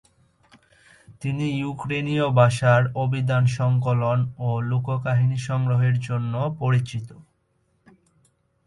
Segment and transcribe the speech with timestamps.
[1.21, 7.09] তিনি ইউক্রেনীয় ভাষার অভিধান সংকলন ও লোককাহিনী সংগ্রহের জন্য পরিচিত।